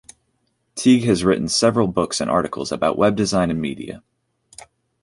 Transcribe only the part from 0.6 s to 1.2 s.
Teague